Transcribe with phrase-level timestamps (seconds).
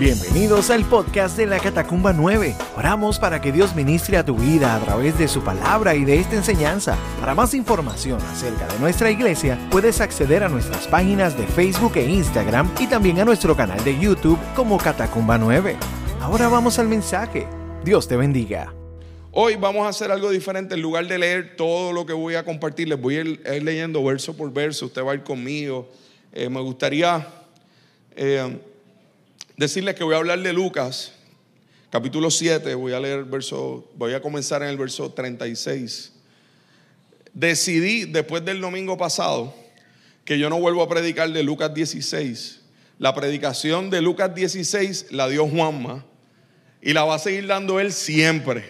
[0.00, 2.56] Bienvenidos al podcast de la Catacumba 9.
[2.76, 6.18] Oramos para que Dios ministre a tu vida a través de su palabra y de
[6.18, 6.98] esta enseñanza.
[7.20, 12.10] Para más información acerca de nuestra iglesia, puedes acceder a nuestras páginas de Facebook e
[12.10, 15.76] Instagram y también a nuestro canal de YouTube como Catacumba 9.
[16.20, 17.46] Ahora vamos al mensaje.
[17.84, 18.74] Dios te bendiga.
[19.30, 20.74] Hoy vamos a hacer algo diferente.
[20.74, 24.02] En lugar de leer todo lo que voy a compartir, les voy a ir, leyendo
[24.02, 24.86] verso por verso.
[24.86, 25.88] Usted va a ir conmigo.
[26.32, 27.24] Eh, me gustaría
[28.16, 28.58] eh,
[29.56, 31.12] decirles que voy a hablar de Lucas,
[31.90, 32.74] capítulo 7.
[32.74, 36.12] Voy a leer verso, voy a comenzar en el verso 36.
[37.32, 39.54] Decidí después del domingo pasado
[40.24, 42.60] que yo no vuelvo a predicar de Lucas 16.
[42.98, 46.04] La predicación de Lucas 16 la dio Juanma
[46.80, 48.64] y la va a seguir dando él siempre.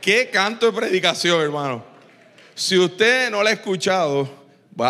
[0.00, 1.84] Qué canto de predicación, hermano.
[2.54, 4.47] Si usted no la ha escuchado,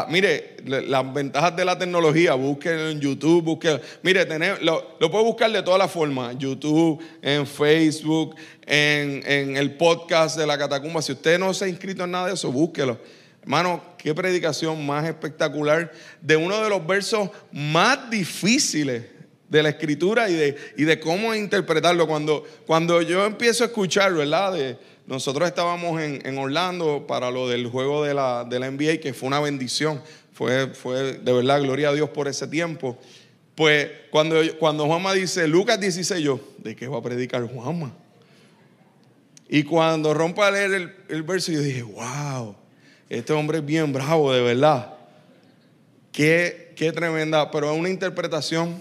[0.09, 3.81] mire, las ventajas de la tecnología, búsquenlo en YouTube, búsquenlo.
[4.03, 4.27] Mire,
[4.61, 10.37] lo, lo puede buscar de todas las formas, YouTube, en Facebook, en, en, el podcast
[10.37, 11.01] de la Catacumba.
[11.01, 12.99] Si usted no se ha inscrito en nada de eso, búsquelo.
[13.41, 15.91] Hermano, qué predicación más espectacular
[16.21, 19.05] de uno de los versos más difíciles
[19.49, 22.07] de la escritura y de, y de cómo interpretarlo.
[22.07, 24.53] Cuando, cuando yo empiezo a escuchar, ¿verdad?
[24.53, 24.77] De,
[25.09, 30.03] nosotros estábamos en, Orlando para lo del juego de la, NBA, que fue una bendición.
[30.35, 32.99] Fue, de verdad, gloria a Dios por ese tiempo.
[33.55, 37.91] Pues cuando, cuando Juanma dice, Lucas 16, yo, ¿de qué va a predicar Juanma?
[39.49, 42.55] Y cuando rompa a leer el, el verso, yo dije, wow,
[43.09, 44.95] este hombre es bien bravo, de verdad.
[46.13, 48.79] Qué, qué tremenda, pero es una interpretación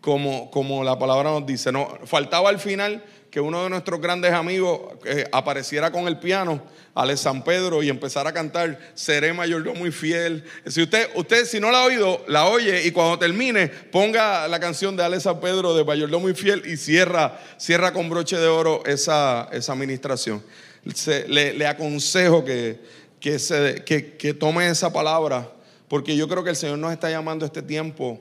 [0.00, 1.70] como, como la palabra nos dice.
[1.70, 3.04] No, faltaba al final
[3.34, 6.62] que uno de nuestros grandes amigos eh, apareciera con el piano,
[6.94, 10.44] Ale San Pedro, y empezara a cantar Seré mayordomo muy fiel.
[10.68, 14.60] Si usted, usted si no la ha oído, la oye y cuando termine, ponga la
[14.60, 18.46] canción de Ale San Pedro de mayordomo muy fiel y cierra, cierra con broche de
[18.46, 20.40] oro esa, esa administración.
[21.26, 22.78] le, aconsejo que,
[23.18, 25.50] que, se, que, que tome esa palabra,
[25.88, 28.20] porque yo creo que el Señor nos está llamando a este tiempo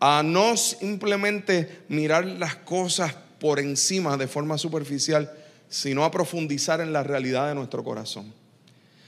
[0.00, 5.32] a no simplemente mirar las cosas por encima de forma superficial,
[5.68, 8.32] sino a profundizar en la realidad de nuestro corazón.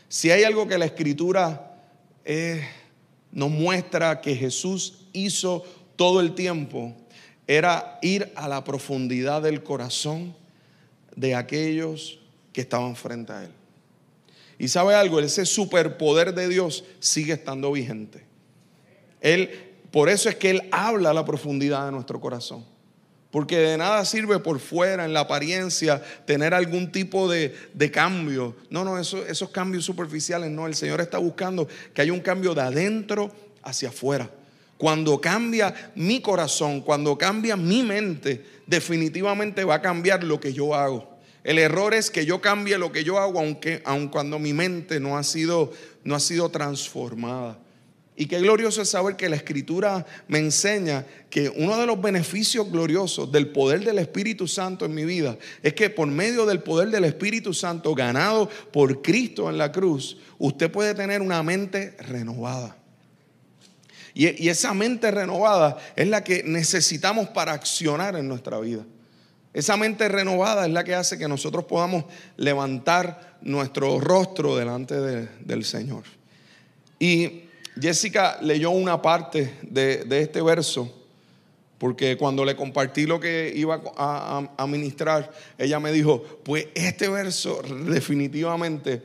[0.09, 1.77] Si hay algo que la escritura
[2.25, 2.67] eh,
[3.31, 5.65] nos muestra que Jesús hizo
[5.97, 6.95] todo el tiempo,
[7.47, 10.35] era ir a la profundidad del corazón
[11.15, 12.19] de aquellos
[12.53, 13.51] que estaban frente a Él.
[14.59, 18.25] Y sabe algo, ese superpoder de Dios sigue estando vigente.
[19.21, 19.51] Él,
[19.91, 22.65] por eso es que Él habla a la profundidad de nuestro corazón.
[23.33, 27.51] Porque de nada sirve por fuera, en la apariencia, tener algún tipo de,
[27.91, 28.55] cambio.
[28.69, 30.67] No, no, esos cambios superficiales, no.
[30.67, 33.33] El Señor está buscando que haya un cambio de adentro
[33.63, 34.31] hacia afuera.
[34.77, 40.75] Cuando cambia mi corazón, cuando cambia mi mente, definitivamente va a cambiar lo que yo
[40.75, 41.17] hago.
[41.43, 45.01] El error es que yo cambie lo que yo hago, aunque aun cuando mi mente
[45.01, 45.73] no ha sido,
[46.05, 47.59] no ha sido transformada.
[48.15, 52.71] Y qué glorioso es saber que la escritura me enseña que uno de los beneficios
[52.71, 56.91] gloriosos del poder del Espíritu Santo en mi vida es que por medio del poder
[56.91, 62.77] del Espíritu Santo ganado por Cristo en la cruz, usted puede tener una mente renovada.
[64.15, 68.85] Y, esa mente renovada es la que necesitamos para accionar en nuestra vida.
[69.55, 72.05] Esa mente renovada es la que hace que nosotros podamos
[72.37, 76.05] levantar nuestro rostro delante del Señor.
[76.99, 77.42] Y
[77.81, 80.93] Jessica leyó una parte de, este verso,
[81.79, 87.63] porque cuando le compartí lo que iba a, ministrar, ella me dijo, pues este verso
[87.87, 89.03] definitivamente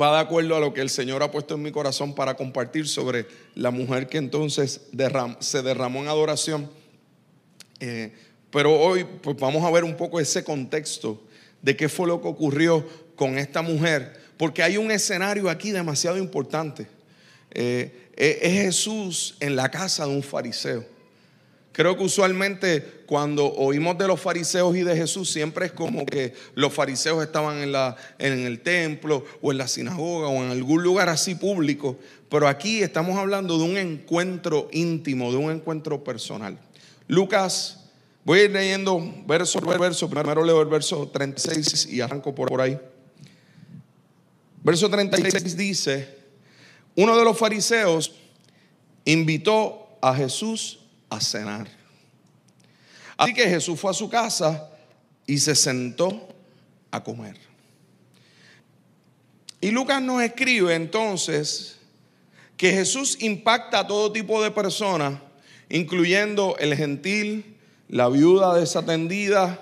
[0.00, 2.86] va de acuerdo a lo que el Señor ha puesto en mi corazón para compartir
[2.86, 4.82] sobre la mujer que entonces
[5.40, 6.70] se derramó en adoración.
[7.80, 8.12] Eh,
[8.50, 11.20] pero hoy pues vamos a ver un poco ese contexto
[11.62, 12.86] de qué fue lo que ocurrió
[13.16, 16.93] con esta mujer, porque hay un escenario aquí demasiado importante.
[17.54, 20.84] Eh, es Jesús en la casa de un fariseo.
[21.74, 26.32] Creo que usualmente cuando oímos de los fariseos y de Jesús, siempre es como que
[26.54, 30.84] los fariseos estaban en, la, en el templo o en la sinagoga o en algún
[30.84, 31.98] lugar así público.
[32.28, 36.56] Pero aquí estamos hablando de un encuentro íntimo, de un encuentro personal.
[37.08, 37.90] Lucas,
[38.24, 40.08] voy a ir leyendo verso por verso.
[40.08, 42.78] Primero leo el verso 36 y arranco por ahí.
[44.62, 46.23] Verso 36 dice
[46.96, 48.12] uno de los fariseos
[49.04, 50.80] invitó a Jesús
[51.10, 51.68] a cenar.
[53.16, 54.70] Así que Jesús fue a su casa
[55.26, 56.28] y se sentó
[56.90, 57.36] a comer.
[59.60, 61.78] Y Lucas nos escribe entonces
[62.56, 65.20] que Jesús impacta a todo tipo de personas,
[65.70, 67.56] incluyendo el gentil,
[67.88, 69.60] la viuda desatendida,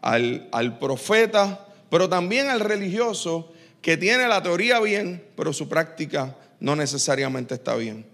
[0.00, 6.36] al, al profeta, pero también al religioso que tiene la teoría bien, pero su práctica
[6.60, 8.06] no necesariamente está bien.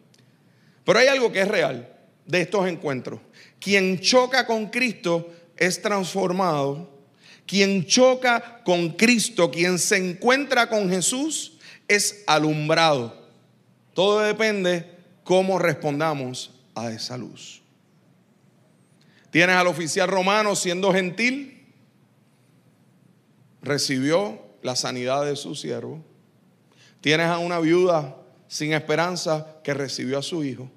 [0.85, 1.95] Pero hay algo que es real
[2.27, 3.21] de estos encuentros.
[3.59, 6.93] Quien choca con Cristo es transformado.
[7.47, 11.59] Quien choca con Cristo, quien se encuentra con Jesús,
[11.89, 13.29] es alumbrado.
[13.93, 14.91] Todo depende
[15.25, 17.63] cómo respondamos a esa luz.
[19.31, 21.67] Tienes al oficial romano siendo gentil,
[23.63, 26.03] recibió la sanidad de su siervo.
[27.01, 28.17] Tienes a una viuda
[28.55, 30.71] sin esperanza que recibió a su hijo.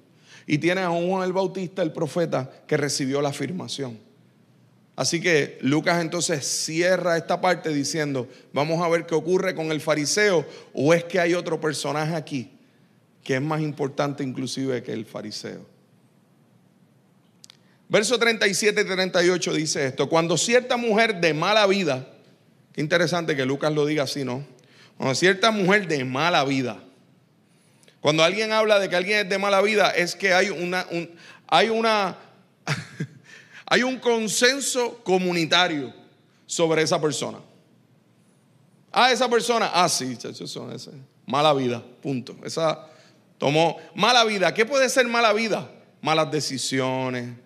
[0.48, 4.00] Y tienes a Juan el Bautista, el profeta, que recibió la afirmación.
[4.96, 9.80] Así que Lucas entonces cierra esta parte diciendo, vamos a ver qué ocurre con el
[9.80, 10.44] fariseo
[10.74, 12.50] o es que hay otro personaje aquí
[13.22, 15.64] que es más importante inclusive que el fariseo.
[17.88, 22.08] Verso 37 y 38 dice esto, cuando cierta mujer de mala vida,
[22.72, 24.44] qué interesante que Lucas lo diga así, ¿no?
[24.96, 26.82] Cuando cierta mujer de mala vida,
[28.00, 30.86] cuando alguien habla de que alguien es de mala vida, es que hay una,
[31.46, 32.16] hay una,
[33.66, 35.92] hay un consenso comunitario
[36.46, 37.38] sobre esa persona.
[38.92, 40.88] Ah, esa persona, ah, sí, eso es
[41.26, 42.36] mala vida, punto.
[42.44, 42.86] Esa
[43.36, 44.54] tomó mala vida.
[44.54, 45.70] ¿Qué puede ser mala vida?
[46.00, 47.36] Malas decisiones,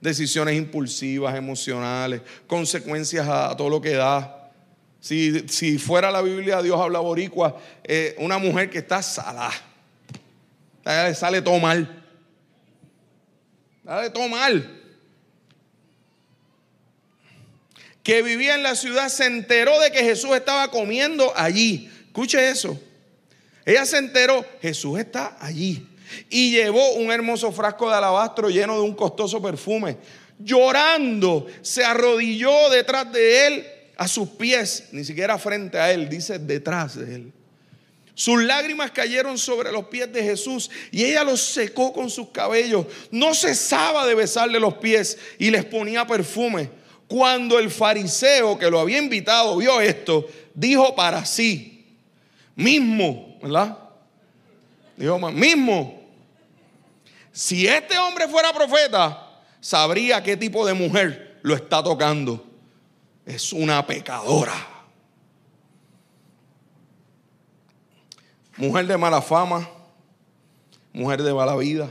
[0.00, 4.41] decisiones impulsivas, emocionales, consecuencias a todo lo que da.
[5.02, 9.50] Si, fuera la Biblia, Dios habla boricua, eh, una mujer que está salada.
[10.84, 12.04] Le sale todo mal.
[13.84, 14.80] Sale todo mal.
[18.04, 21.90] Que vivía en la ciudad se enteró de que Jesús estaba comiendo allí.
[22.06, 22.80] Escuche eso.
[23.66, 25.84] Ella se enteró, Jesús está allí.
[26.30, 29.96] Y llevó un hermoso frasco de alabastro lleno de un costoso perfume.
[30.38, 33.66] Llorando, se arrodilló detrás de él
[33.96, 37.32] a sus pies, ni siquiera frente a él, dice detrás de él.
[38.14, 42.86] Sus lágrimas cayeron sobre los pies de Jesús y ella los secó con sus cabellos.
[43.10, 46.70] No cesaba de besarle los pies y les ponía perfume.
[47.08, 51.86] Cuando el fariseo que lo había invitado vio esto, dijo para sí,
[52.54, 53.78] mismo, ¿verdad?
[54.96, 56.02] Dijo mismo,
[57.32, 59.26] si este hombre fuera profeta,
[59.60, 62.51] sabría qué tipo de mujer lo está tocando
[63.34, 64.54] es una pecadora.
[68.56, 69.68] Mujer de mala fama,
[70.92, 71.90] mujer de mala vida,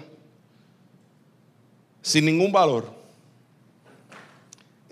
[2.01, 3.01] sin ningún valor.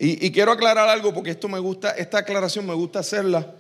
[0.01, 3.53] Y, quiero aclarar algo porque esto me gusta, esta aclaración me gusta hacerla,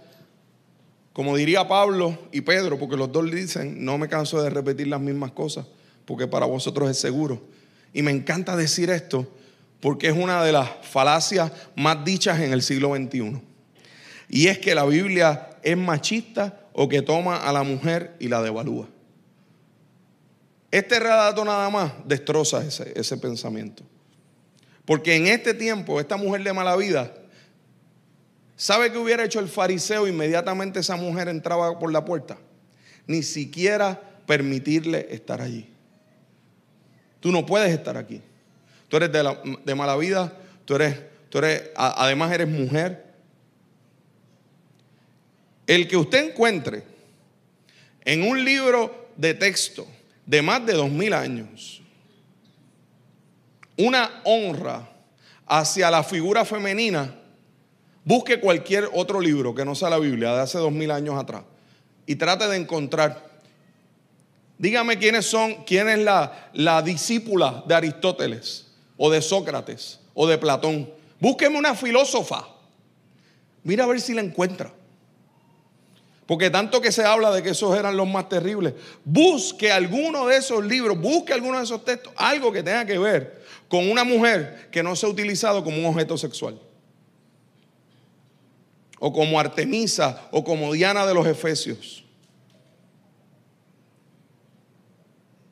[1.11, 5.01] como diría Pablo y Pedro, porque los dos dicen, no me canso de repetir las
[5.01, 5.65] mismas cosas,
[6.05, 7.41] porque para vosotros es seguro.
[7.93, 9.27] Y me encanta decir esto,
[9.79, 13.41] porque es una de las falacias más dichas en el siglo XXI.
[14.27, 18.41] Y es que la Biblia es machista o que toma a la mujer y la
[18.41, 18.87] devalúa.
[20.71, 23.83] Este relato nada más destroza ese, ese pensamiento.
[24.85, 27.11] Porque en este tiempo, esta mujer de mala vida,
[28.55, 32.37] ¿sabe qué hubiera hecho el fariseo inmediatamente esa mujer entraba por la puerta?
[33.07, 35.69] Ni siquiera permitirle estar allí.
[37.19, 38.21] Tú no puedes estar aquí
[38.89, 40.33] tú eres de, mala vida,
[40.65, 43.05] tú eres, tú eres, además eres mujer.
[45.65, 46.83] El que usted encuentre
[48.03, 49.87] en un libro de texto
[50.25, 51.81] de más de dos mil años
[53.77, 54.89] una honra
[55.45, 57.15] hacia la figura femenina,
[58.03, 61.43] busque cualquier otro libro que no sea la Biblia de hace dos mil años atrás
[62.05, 63.29] y trate de encontrar.
[64.57, 68.68] Dígame quiénes son, quién es la, la discípula de Aristóteles
[69.01, 70.93] o de Sócrates o de Platón.
[71.19, 72.45] Búsqueme una filósofa.
[73.63, 74.73] Mira a ver si la encuentra.
[76.25, 78.73] Porque tanto que se habla de que esos eran los más terribles.
[79.03, 83.41] Busque alguno de esos libros, busque alguno de esos textos, algo que tenga que ver
[83.69, 86.59] con una mujer que no se ha utilizado como un objeto sexual.
[88.99, 92.03] O como Artemisa o como Diana de los Efesios.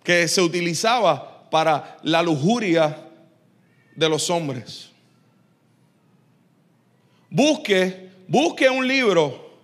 [0.04, 3.07] Que se utilizaba para la lujuria
[3.98, 4.92] de los hombres.
[7.30, 9.60] Busque, busque un libro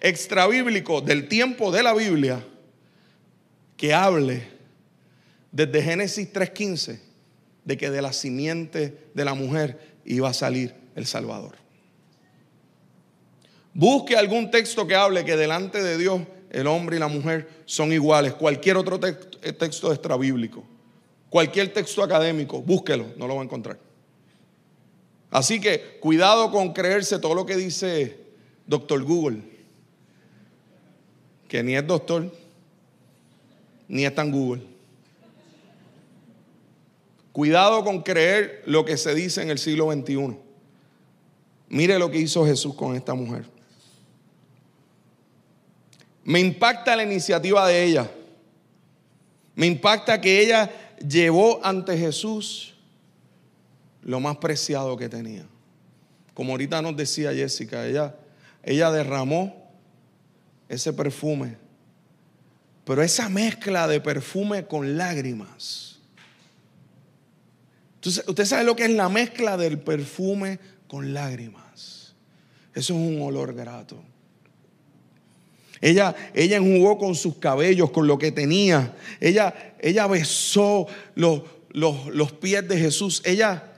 [0.00, 2.44] extrabíblico del tiempo de la Biblia
[3.76, 4.46] que hable
[5.50, 7.00] desde Génesis 3.15
[7.64, 11.56] de que de la simiente de la mujer iba a salir el Salvador.
[13.72, 16.20] Busque algún texto que hable que delante de Dios
[16.50, 20.75] el hombre y la mujer son iguales, cualquier otro texto, texto extrabíblico.
[21.30, 23.78] Cualquier texto académico, búsquelo, no lo va a encontrar.
[25.30, 28.18] Así que cuidado con creerse todo lo que dice
[28.66, 29.42] doctor Google,
[31.48, 32.32] que ni es doctor,
[33.88, 34.62] ni está en Google.
[37.32, 40.38] Cuidado con creer lo que se dice en el siglo XXI.
[41.68, 43.44] Mire lo que hizo Jesús con esta mujer.
[46.24, 48.10] Me impacta la iniciativa de ella.
[49.54, 52.74] Me impacta que ella llevó ante Jesús
[54.02, 55.46] lo más preciado que tenía.
[56.34, 58.14] Como ahorita nos decía Jessica, ella,
[58.62, 59.70] ella derramó
[60.68, 61.56] ese perfume,
[62.84, 65.98] pero esa mezcla de perfume con lágrimas.
[67.96, 72.14] Entonces, usted sabe lo que es la mezcla del perfume con lágrimas.
[72.74, 74.02] Eso es un olor grato.
[75.80, 78.94] Ella, ella enjugó con sus cabellos, con lo que tenía.
[79.20, 81.42] Ella, ella besó los,
[81.72, 83.22] los pies de Jesús.
[83.24, 83.72] Ella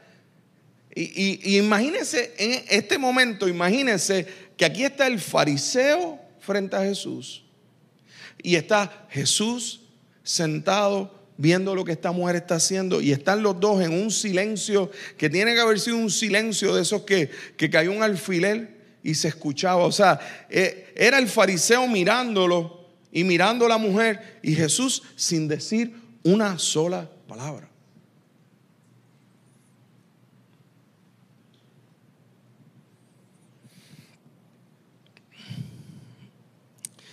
[1.00, 4.26] y, imagínense en este momento, imagínense
[4.56, 7.44] que aquí está el fariseo frente a Jesús
[8.42, 9.82] y está Jesús
[10.24, 14.90] sentado viendo lo que esta mujer está haciendo y están los dos en un silencio
[15.16, 19.14] que tiene que haber sido un silencio de esos que, que cayó un alfiler y
[19.14, 19.84] se escuchaba.
[19.84, 25.48] O sea, eh, era el fariseo mirándolo y mirando a la mujer y Jesús sin
[25.48, 27.68] decir una sola palabra.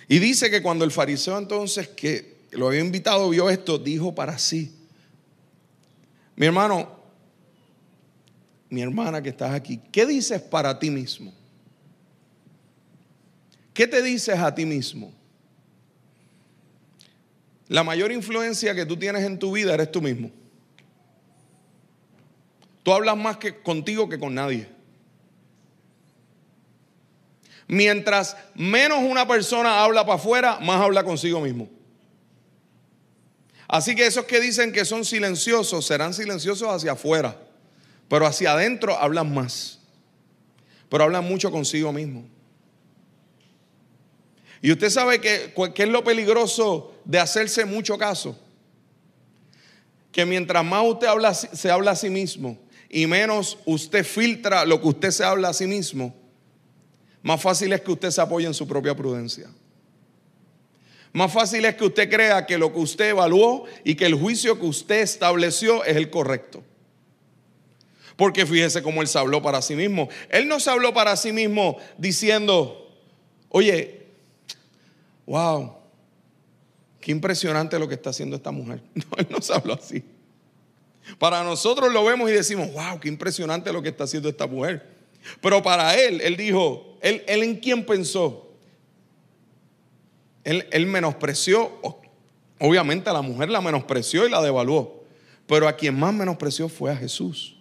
[0.07, 4.37] Y dice que cuando el fariseo entonces que lo había invitado vio esto, dijo para
[4.37, 4.73] sí,
[6.35, 6.89] mi hermano,
[8.69, 11.33] mi hermana que estás aquí, ¿qué dices para ti mismo?
[13.75, 15.13] ¿Qué te dices a ti mismo?
[17.67, 20.31] La mayor influencia que tú tienes en tu vida eres tú mismo.
[22.83, 24.69] Tú hablas más que contigo que con nadie.
[27.67, 31.67] Mientras menos una persona habla para afuera, más habla consigo mismo.
[33.67, 37.37] Así que esos que dicen que son silenciosos serán silenciosos hacia afuera,
[38.07, 39.79] pero hacia adentro hablan más.
[40.87, 42.34] Pero hablan mucho consigo mismo.
[44.65, 48.35] Y usted sabe que, qué es lo peligroso de hacerse mucho caso.
[50.11, 51.07] Que mientras más usted
[51.53, 52.57] se habla a sí mismo
[52.89, 56.15] y menos usted filtra lo que usted se habla a sí mismo,
[57.21, 59.51] más fácil es que usted se apoye en su propia prudencia.
[61.13, 64.59] Más fácil es que usted crea que lo que usted evaluó y que el juicio
[64.59, 66.63] que usted estableció es el correcto.
[68.15, 70.09] Porque fíjese cómo él se habló para sí mismo.
[70.29, 72.91] Él no se habló para sí mismo diciendo,
[73.49, 74.04] oye,
[75.25, 75.77] wow,
[76.99, 78.81] qué impresionante lo que está haciendo esta mujer.
[78.95, 80.03] No, él no se habló así.
[81.19, 84.95] Para nosotros lo vemos y decimos, wow, qué impresionante lo que está haciendo esta mujer.
[85.41, 88.49] Pero para él, él dijo, él, en quién pensó.
[90.43, 91.71] Él, él menospreció,
[92.59, 95.03] obviamente a la mujer la menospreció y la devaluó,
[95.47, 97.55] pero a quien más menospreció fue a Jesús.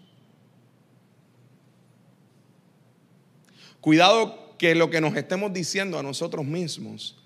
[3.80, 7.23] Cuidado que lo que nos estemos diciendo a nosotros mismos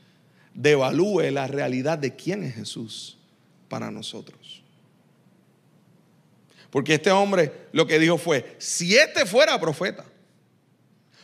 [0.59, 3.17] devalúe la realidad de quién es Jesús
[3.69, 4.61] para nosotros.
[6.69, 10.05] Porque este hombre lo que dijo fue, si este fuera profeta,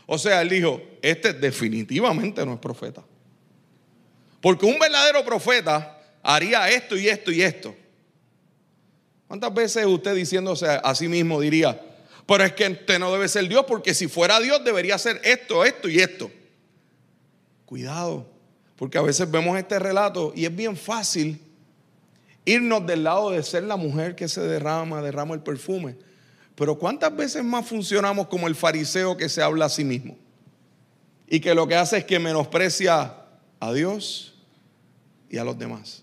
[0.06, 3.02] o sea, él dijo, este definitivamente no es profeta.
[4.40, 7.74] Porque un verdadero profeta haría esto y esto y esto.
[9.26, 11.80] ¿Cuántas veces usted diciéndose a sí mismo diría,
[12.24, 15.64] pero es que este no debe ser Dios porque si fuera Dios debería ser esto,
[15.64, 16.30] esto y esto?
[17.64, 18.33] Cuidado,
[18.76, 21.40] porque a veces vemos este relato y es bien fácil
[22.44, 25.96] irnos del lado de ser la mujer que se derrama, derrama el perfume
[26.54, 30.16] pero ¿cuántas veces más funcionamos como el fariseo que se habla a sí mismo?
[31.26, 33.14] Y que lo que hace es que menosprecia
[33.58, 34.34] a Dios
[35.28, 36.02] y a los demás.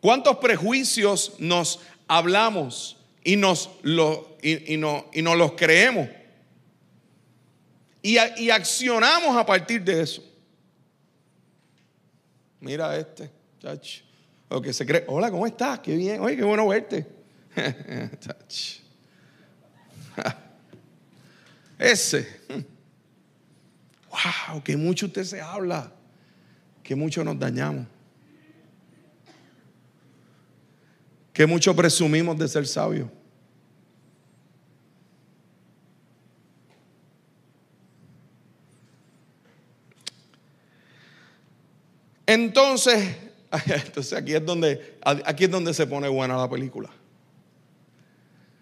[0.00, 3.70] ¿Cuántos prejuicios nos hablamos y nos,
[4.42, 6.08] y, no, y los creemos?
[8.02, 10.22] Y, accionamos a partir de eso.
[12.64, 13.30] Mira este,
[13.60, 14.02] chacho.
[14.48, 15.80] O que se cree, hola, ¿cómo estás?
[15.80, 17.06] Qué bien, oye, qué bueno verte.
[21.78, 22.40] Ese.
[24.08, 25.92] Wow, que mucho usted se habla,
[26.82, 27.86] que mucho nos dañamos,
[31.34, 33.10] que mucho presumimos de ser sabios.
[42.26, 43.16] Entonces,
[43.66, 46.90] Entonces aquí es donde, aquí es donde se pone buena la película.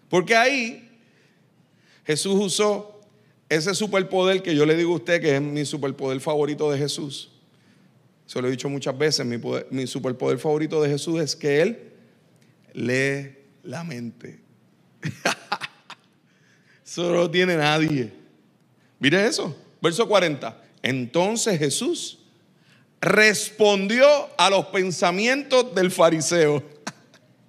[0.09, 0.91] Porque ahí
[2.05, 3.01] Jesús usó
[3.49, 7.31] ese superpoder que yo le digo a usted que es mi superpoder favorito de Jesús.
[8.27, 9.39] Se lo he dicho muchas veces, mi,
[9.71, 11.93] mi superpoder favorito de Jesús es que Él
[12.73, 14.41] lee la mente.
[16.85, 18.13] eso no lo tiene nadie.
[18.99, 20.63] Mire eso, verso 40.
[20.83, 22.22] Entonces Jesús
[23.03, 24.07] respondió
[24.39, 26.63] a los pensamientos del fariseo.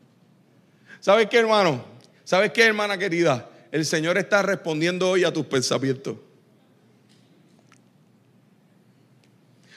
[0.99, 1.85] ¿Sabes qué, hermano?
[2.23, 3.49] ¿Sabes qué, hermana querida?
[3.71, 6.17] El Señor está respondiendo hoy a tus pensamientos.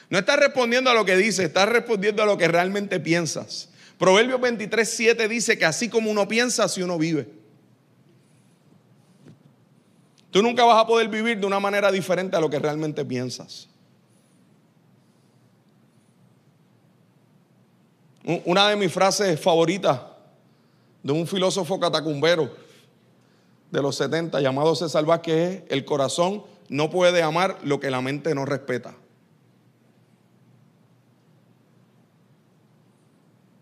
[0.09, 3.69] No está respondiendo a lo que dice, está respondiendo a lo que realmente piensas.
[3.99, 7.27] Proverbios 23, 7 dice que así como uno piensa, así uno vive.
[10.31, 13.67] Tú nunca vas a poder vivir de una manera diferente a lo que realmente piensas.
[18.43, 20.01] Una de mis frases favoritas
[21.01, 22.53] de un filósofo catacumbero
[23.71, 28.01] de los 70 llamado César Vázquez es, el corazón no puede amar lo que la
[28.01, 28.95] mente no respeta.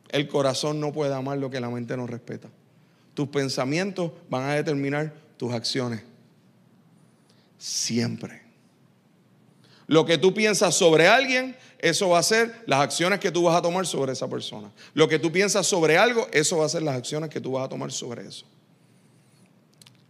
[0.10, 2.50] El corazón no puede amar lo que la mente no respeta.
[3.14, 6.02] Tus pensamientos van a determinar tus acciones.
[7.60, 8.45] Siempre.
[9.88, 13.56] Lo que tú piensas sobre alguien eso va a ser las acciones que tú vas
[13.56, 14.72] a tomar sobre esa persona.
[14.96, 17.66] Lo que tú piensas sobre algo, eso va a ser las acciones que tú vas
[17.66, 18.44] a tomar sobre eso.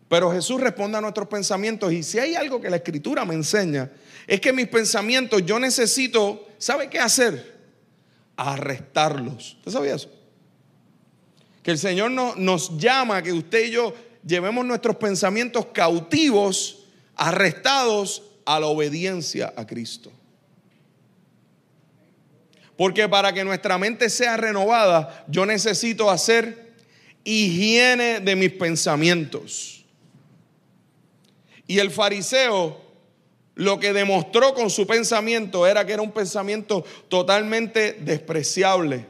[0.07, 3.91] Pero Jesús responde a nuestros pensamientos y si hay algo que la escritura me enseña,
[4.25, 7.55] es que mis pensamientos yo necesito, ¿sabe qué hacer?
[8.37, 9.55] Arrestarlos.
[9.57, 10.09] ¿Usted sabía eso?
[11.61, 13.93] Que el Señor no, nos llama que usted y yo
[14.25, 20.11] llevemos nuestros pensamientos cautivos, arrestados a la obediencia a Cristo.
[22.77, 26.73] Porque para que nuestra mente sea renovada, yo necesito hacer
[27.23, 29.85] higiene de mis pensamientos.
[31.67, 32.85] Y el fariseo
[33.55, 39.05] lo que demostró con su pensamiento era que era un pensamiento totalmente despreciable,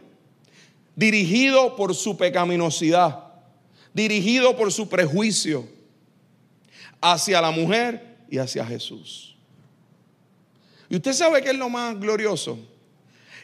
[0.95, 3.23] dirigido por su pecaminosidad,
[3.93, 5.67] dirigido por su prejuicio
[7.01, 9.35] hacia la mujer y hacia Jesús.
[10.89, 12.59] Y usted sabe que es lo más glorioso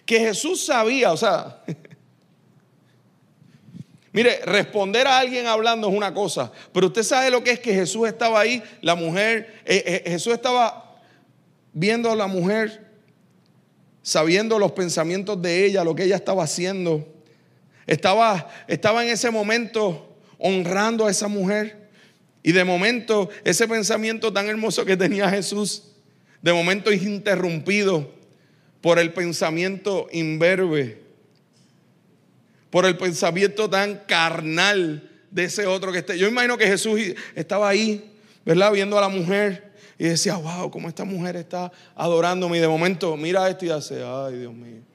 [0.06, 1.64] que Jesús sabía, o sea,
[4.12, 7.74] mire, responder a alguien hablando es una cosa, pero usted sabe lo que es que
[7.74, 11.00] Jesús estaba ahí, la mujer, eh, eh, Jesús estaba
[11.74, 12.90] viendo a la mujer,
[14.02, 17.08] sabiendo los pensamientos de ella, lo que ella estaba haciendo.
[17.86, 21.81] Estaba, estaba en ese momento honrando a esa mujer.
[22.44, 25.84] Y de momento, ese pensamiento tan hermoso que tenía Jesús,
[26.42, 28.12] de momento es interrumpido
[28.82, 31.00] por el pensamiento imberbe,
[32.72, 36.18] por el pensamiento tan carnal de ese otro que esté.
[36.18, 37.00] Yo imagino que Jesús
[37.36, 38.12] estaba ahí,
[38.44, 38.72] ¿verdad?
[38.72, 42.58] Viendo a la mujer y decía, wow, cómo esta mujer está adorándome.
[42.58, 44.91] Y de momento mira esto y hace, ay, Dios mío.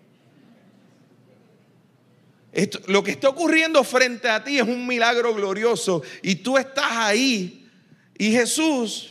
[2.87, 7.69] Lo que está ocurriendo frente a ti es un milagro glorioso y tú estás ahí.
[8.17, 9.11] Y Jesús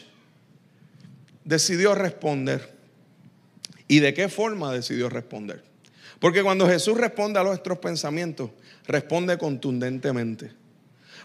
[1.43, 2.73] decidió responder.
[3.87, 5.63] ¿Y de qué forma decidió responder?
[6.19, 8.49] Porque cuando Jesús responde a nuestros pensamientos,
[8.87, 10.51] responde contundentemente.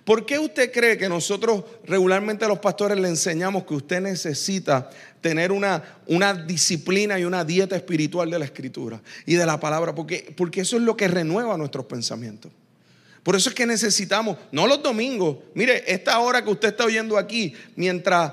[0.05, 4.91] ¿Por qué usted cree que nosotros regularmente a los pastores le enseñamos que usted necesita
[5.21, 9.95] tener una, una disciplina y una dieta espiritual de la escritura y de la palabra?
[9.95, 12.51] Porque, porque eso es lo que renueva nuestros pensamientos.
[13.23, 17.19] Por eso es que necesitamos, no los domingos, mire, esta hora que usted está oyendo
[17.19, 18.33] aquí, mientras,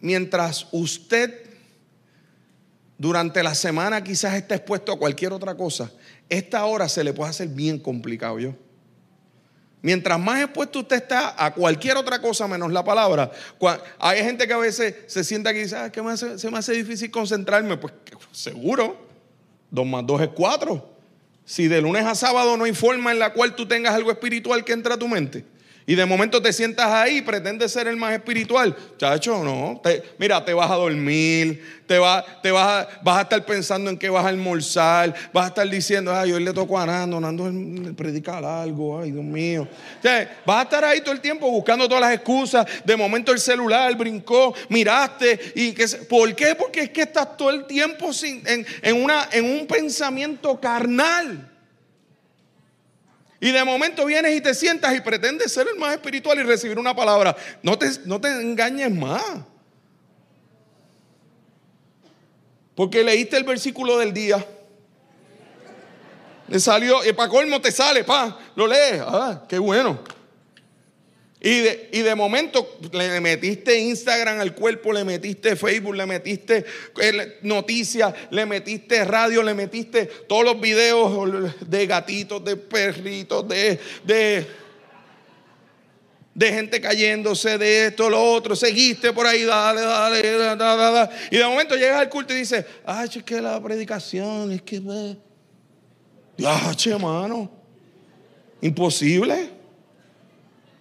[0.00, 1.46] mientras usted
[2.98, 5.90] durante la semana quizás está expuesto a cualquier otra cosa,
[6.28, 8.54] esta hora se le puede hacer bien complicado yo.
[9.82, 13.30] Mientras más expuesto usted está a cualquier otra cosa menos la palabra,
[13.98, 17.10] hay gente que a veces se sienta aquí dice, ah, ¿qué se me hace difícil
[17.10, 17.76] concentrarme?
[17.76, 17.92] Pues
[18.32, 18.96] seguro,
[19.70, 20.96] dos más dos es cuatro.
[21.44, 24.64] Si de lunes a sábado no hay forma en la cual tú tengas algo espiritual
[24.64, 25.44] que entra a tu mente,
[25.88, 28.74] y de momento te sientas ahí pretendes ser el más espiritual.
[28.98, 29.80] Chacho, no.
[30.18, 33.96] mira, te vas a dormir, te, va, te vas, a, vas a estar pensando en
[33.96, 37.94] qué vas a almorzar, vas a estar diciendo, ay, hoy le tocó a Nando, Nando
[37.94, 39.68] predicar algo, ay, Dios mío.
[40.44, 42.66] vas a estar ahí todo el tiempo buscando todas las excusas.
[42.84, 45.52] De momento el celular brincó, miraste.
[45.54, 46.56] y que, ¿Por qué?
[46.56, 51.55] Porque es que estás todo el tiempo en, una, en un pensamiento carnal.
[53.40, 56.78] Y de momento vienes y te sientas y pretendes ser el más espiritual y recibir
[56.78, 57.36] una palabra.
[57.62, 59.22] No te, no te engañes más.
[62.74, 64.44] Porque leíste el versículo del día.
[66.48, 69.02] Le salió, y para colmo te sale, pa, lo lees.
[69.04, 69.98] Ah, qué bueno.
[71.46, 76.64] Y de, y de, momento le metiste Instagram al cuerpo, le metiste Facebook, le metiste
[77.00, 83.78] eh, noticias, le metiste radio, le metiste todos los videos de gatitos, de perritos, de,
[84.02, 84.44] de,
[86.34, 88.56] de gente cayéndose, de esto, lo otro.
[88.56, 91.10] Seguiste por ahí, dale, dale, dale, dale.
[91.30, 94.82] Y de momento llegas al culto y dices, ay, es que la predicación, es que...
[96.38, 97.48] Ya, che, mano.
[98.60, 99.55] Imposible.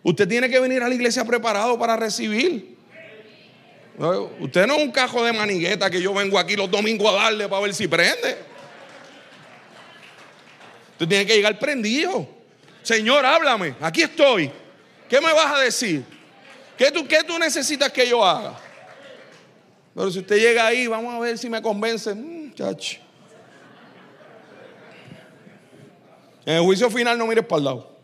[0.05, 2.77] Usted tiene que venir a la iglesia preparado para recibir.
[4.39, 7.49] Usted no es un cajo de manigueta que yo vengo aquí los domingos a darle
[7.49, 8.37] para ver si prende.
[10.91, 12.27] Usted tiene que llegar prendido.
[12.83, 13.73] Señor, háblame.
[13.81, 14.51] Aquí estoy.
[15.09, 16.03] ¿Qué me vas a decir?
[16.77, 18.59] ¿Qué tú, qué tú necesitas que yo haga?
[19.95, 22.13] Pero si usted llega ahí, vamos a ver si me convence.
[22.13, 22.53] Mm,
[26.45, 27.94] en el juicio final no mires para el lado.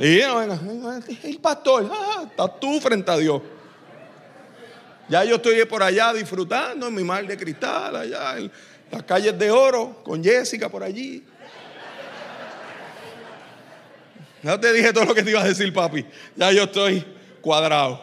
[0.00, 3.42] Y el pastor, ah, estás tú frente a Dios.
[5.10, 8.50] Ya yo estoy por allá disfrutando en mi mar de cristal, allá en
[8.90, 11.22] las calles de oro, con Jessica por allí.
[14.42, 16.06] No te dije todo lo que te iba a decir, papi.
[16.34, 17.04] Ya yo estoy
[17.42, 18.02] cuadrado.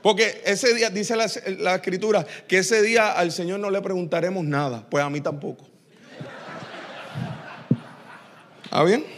[0.00, 1.26] Porque ese día, dice la,
[1.58, 4.86] la, escritura, que ese día al Señor no le preguntaremos nada.
[4.88, 5.66] Pues a mí tampoco.
[8.62, 9.17] ¿Está bien?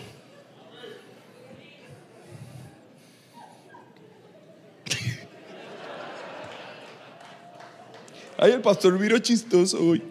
[8.42, 10.02] Ay, el pastor viro chistoso hoy.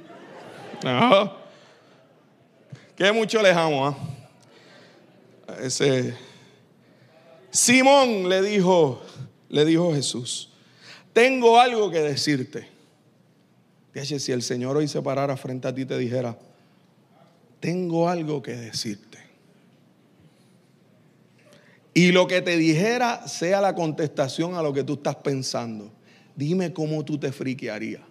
[0.86, 1.36] Ah.
[2.96, 3.98] Que mucho le amo, ¿ah?
[5.64, 6.14] Ese.
[7.50, 9.02] Simón le dijo,
[9.50, 10.52] le dijo Jesús,
[11.12, 12.68] tengo algo que decirte.
[13.96, 16.38] Dije, si el Señor hoy se parara frente a ti y te dijera,
[17.60, 19.18] tengo algo que decirte.
[21.96, 25.92] Y lo que te dijera sea la contestación a lo que tú estás pensando.
[26.36, 28.09] Dime cómo tú te friquearías.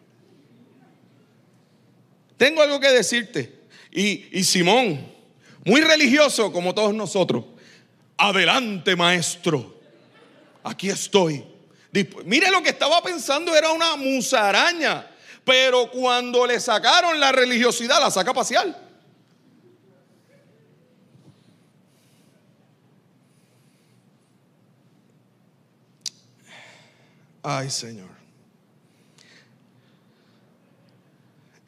[2.38, 3.59] Tengo algo que decirte.
[3.90, 5.12] Y, Simón,
[5.64, 7.44] muy religioso como todos nosotros,
[8.16, 9.79] adelante maestro,
[10.62, 11.44] aquí estoy.
[12.24, 15.11] Mire lo que estaba pensando era una musaraña,
[15.44, 18.88] pero cuando le sacaron la religiosidad, la saca pasear.
[27.42, 28.18] Ay, Señor.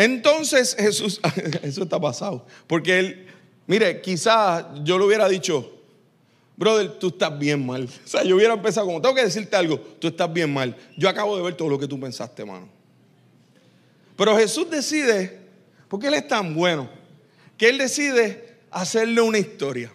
[0.01, 1.21] Entonces Jesús,
[1.63, 3.27] eso está pasado, porque él,
[3.67, 5.79] mire, quizás yo le hubiera dicho,
[6.57, 7.87] brother, tú estás bien mal.
[8.07, 10.75] O sea, yo hubiera empezado como, tengo que decirte algo, tú estás bien mal.
[10.97, 12.67] Yo acabo de ver todo lo que tú pensaste, hermano.
[14.17, 15.39] Pero Jesús decide,
[15.87, 16.89] porque Él es tan bueno,
[17.59, 19.93] que Él decide hacerle una historia.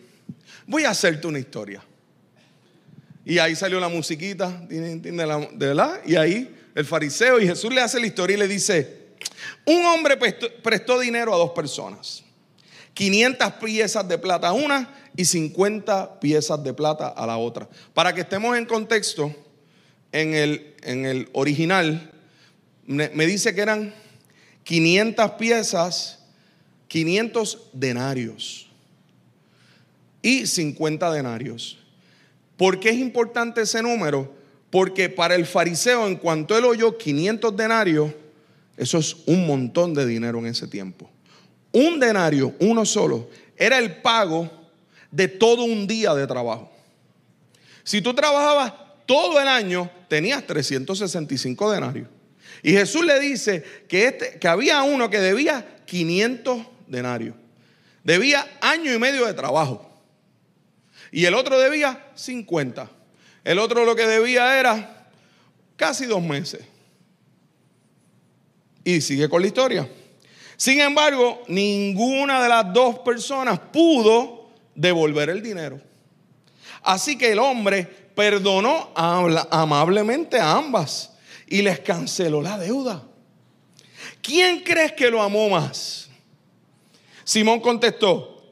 [0.68, 1.84] Voy a hacerte una historia.
[3.26, 8.00] Y ahí salió la musiquita, de verdad, y ahí el fariseo y Jesús le hace
[8.00, 9.05] la historia y le dice,
[9.66, 12.24] un hombre prestó, dinero a dos personas.
[12.94, 17.68] 500 piezas de plata a una y 50 piezas de plata a la otra.
[17.94, 19.36] Para que estemos en contexto,
[20.12, 22.12] en el, original
[22.86, 23.94] me, me dice que eran
[24.64, 26.20] 500 piezas,
[26.88, 28.70] 500 denarios
[30.22, 31.80] y 50 denarios.
[32.56, 34.34] ¿Por qué es importante ese número?
[34.70, 38.12] Porque para el fariseo, en cuanto él oyó 500 denarios,
[38.78, 41.10] eso es un montón de dinero en ese tiempo.
[41.72, 44.50] Un denario, uno solo, era el pago
[45.12, 46.72] de todo un día de trabajo.
[47.84, 48.74] Si tú trabajabas
[49.06, 52.08] todo el año, tenías 365 denarios.
[52.64, 57.36] Y Jesús le dice que, este, que había uno que debía 500 denarios.
[58.04, 59.90] Debía año y medio de trabajo.
[61.12, 62.90] Y el otro debía 50.
[63.44, 65.08] El otro lo que debía era
[65.78, 66.62] casi dos meses.
[68.86, 69.90] Y sigue con la historia.
[70.56, 75.82] Sin embargo, ninguna de las dos personas pudo devolver el dinero.
[76.84, 77.84] Así que el hombre
[78.16, 81.14] perdonó amablemente a ambas
[81.48, 83.04] y les canceló la deuda.
[84.22, 86.10] ¿Quién crees que lo amó más?
[87.24, 88.44] Simón contestó,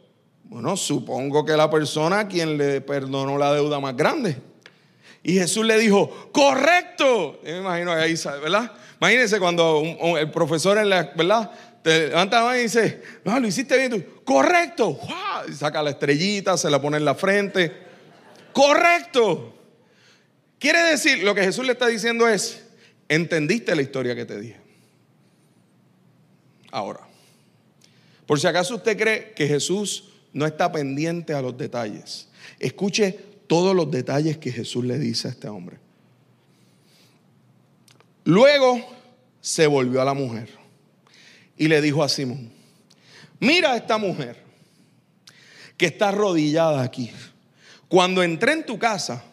[0.43, 4.37] bueno, supongo que la persona a quien le perdonó la deuda más grande.
[5.23, 7.39] Y Jesús le dijo, correcto.
[7.43, 8.71] me imagino ahí, ¿verdad?
[8.99, 9.81] Imagínense cuando
[10.19, 11.49] el profesor en la, ¿verdad?
[11.81, 13.91] Te levanta la mano y dice, no, lo hiciste bien.
[13.91, 14.99] Tú, Correcto.
[15.49, 17.71] Y saca la estrellita, se la pone en la frente.
[18.51, 19.53] Correcto.
[20.59, 22.63] Quiere decir, lo que Jesús le está diciendo es,
[23.09, 24.59] entendiste la historia que te dije.
[26.71, 27.01] Ahora.
[28.25, 32.29] Por si acaso usted cree que Jesús no está pendiente a los detalles.
[32.59, 35.77] Escuche todos los detalles que Jesús le dice a este hombre.
[38.23, 38.79] Luego
[39.41, 40.49] se volvió a la mujer
[41.57, 42.49] y le dijo a Simón,
[43.39, 44.41] mira a esta mujer
[45.77, 47.11] que está arrodillada aquí.
[47.87, 49.23] Cuando entré en tu casa,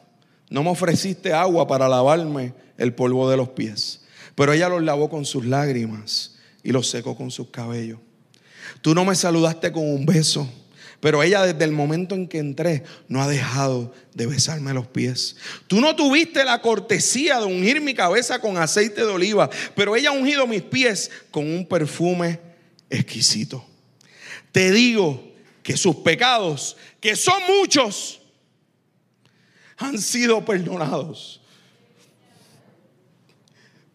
[0.48, 4.02] no me ofreciste agua para lavarme el polvo de los pies,
[4.34, 8.00] pero ella los lavó con sus lágrimas y los secó con sus cabellos.
[8.82, 10.48] Tú no me saludaste con un beso
[11.00, 15.36] pero ella desde el momento en que entré no ha dejado de besarme los pies.
[15.66, 20.10] Tú no tuviste la cortesía de ungir mi cabeza con aceite de oliva, pero ella
[20.10, 22.38] ha ungido mis pies con un perfume
[22.90, 23.64] exquisito.
[24.52, 25.32] Te digo
[25.62, 28.20] que sus pecados, que son muchos,
[29.78, 31.40] han sido perdonados.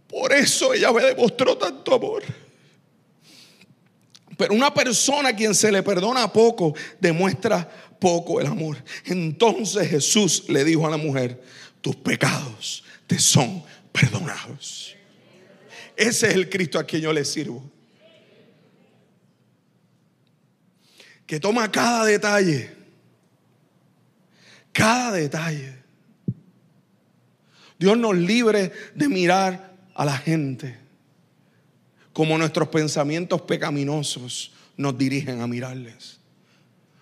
[0.07, 2.23] Por eso ella me demostró tanto amor.
[4.37, 7.69] Pero una persona a quien se le perdona poco demuestra
[7.99, 8.83] poco el amor.
[9.05, 11.41] Entonces Jesús le dijo a la mujer,
[11.81, 14.95] tus pecados te son perdonados.
[15.95, 17.63] Ese es el Cristo a quien yo le sirvo.
[21.25, 22.71] Que toma cada detalle.
[24.71, 25.75] Cada detalle.
[27.79, 30.84] Dios nos libre de mirar a la gente
[32.15, 36.21] como nuestros pensamientos pecaminosos nos dirigen a mirarles.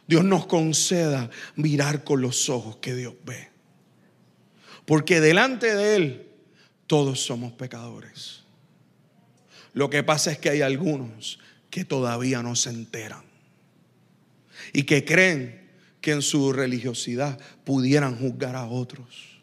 [0.08, 3.52] Dios nos conceda mirar con los ojos que Dios ve.
[4.86, 6.28] Porque delante de Él
[6.88, 8.41] todos somos pecadores.
[9.73, 11.38] Lo que pasa es que hay algunos
[11.69, 13.21] que todavía no se enteran
[14.73, 15.69] y que creen
[16.02, 19.39] que en su religiosidad pudieran juzgar a otros.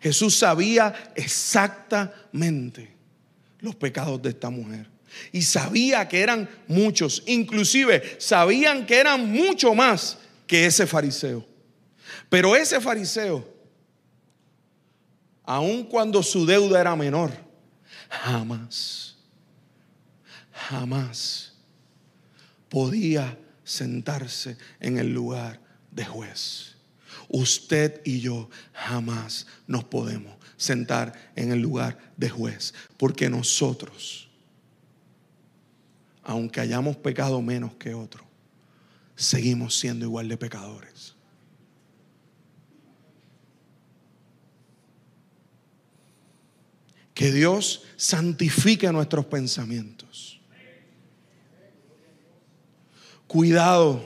[0.00, 2.91] Jesús sabía exactamente
[3.62, 4.86] los pecados de esta mujer.
[5.30, 11.46] Y sabía que eran muchos, inclusive sabían que eran mucho más que ese fariseo.
[12.28, 13.46] Pero ese fariseo,
[15.44, 17.30] aun cuando su deuda era menor,
[18.08, 19.16] jamás,
[20.50, 21.54] jamás
[22.68, 26.74] podía sentarse en el lugar de juez.
[27.28, 32.72] Usted y yo jamás nos podemos sentar en el lugar de juez.
[32.96, 34.28] Porque nosotros,
[36.22, 38.24] aunque hayamos pecado menos que otros,
[39.16, 41.16] seguimos siendo igual de pecadores.
[47.12, 50.40] Que Dios santifique nuestros pensamientos.
[53.26, 54.00] Cuidado,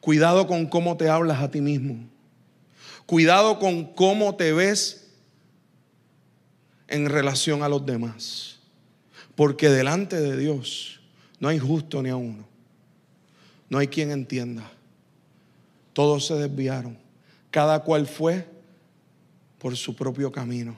[0.00, 2.08] cuidado con cómo te hablas a ti mismo.
[3.04, 4.99] Cuidado con cómo te ves
[6.90, 8.58] en relación a los demás.
[9.34, 11.00] Porque delante de Dios
[11.38, 12.44] no hay justo ni a uno.
[13.70, 14.70] No hay quien entienda.
[15.94, 16.98] Todos se desviaron.
[17.50, 18.46] Cada cual fue
[19.58, 20.76] por su propio camino.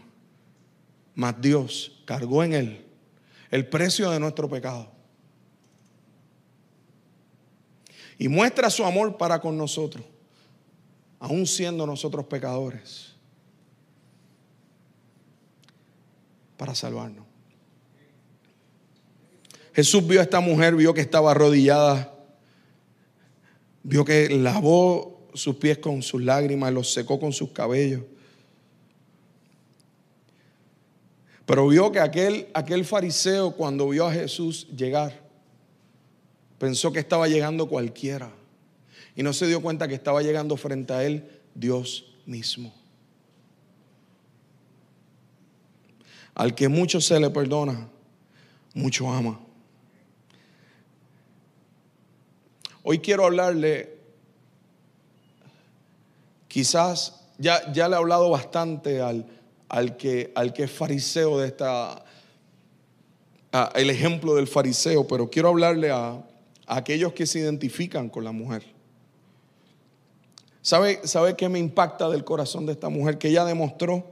[1.14, 2.84] Mas Dios cargó en él
[3.50, 4.90] el precio de nuestro pecado.
[8.18, 10.04] Y muestra su amor para con nosotros,
[11.18, 13.11] aun siendo nosotros pecadores.
[16.62, 17.26] Para salvarnos.
[19.74, 22.14] Jesús vio a esta mujer, vio que estaba arrodillada,
[23.82, 28.02] vio que lavó sus pies con sus lágrimas, los secó con sus cabellos.
[31.46, 35.20] Pero vio que aquel, aquel fariseo cuando vio a Jesús llegar,
[36.58, 38.32] pensó que estaba llegando cualquiera.
[39.16, 42.81] Y no se dio cuenta que estaba llegando frente a él Dios mismo.
[46.34, 47.88] Al que mucho se le perdona,
[48.74, 49.38] mucho ama.
[52.84, 53.96] Hoy quiero hablarle,
[56.48, 59.26] quizás ya, ya le he hablado bastante al,
[59.68, 62.04] al, que, al que es fariseo de esta,
[63.74, 66.24] el ejemplo del fariseo, pero quiero hablarle a, a,
[66.66, 68.64] aquellos que se identifican con la mujer.
[70.60, 73.18] ¿Sabe, ¿Sabe qué me impacta del corazón de esta mujer?
[73.18, 74.11] Que ella demostró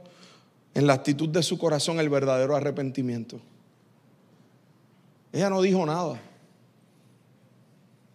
[0.73, 3.39] en la actitud de su corazón el verdadero arrepentimiento.
[5.31, 6.19] Ella no dijo nada.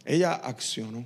[0.05, 1.05] Ella accionó.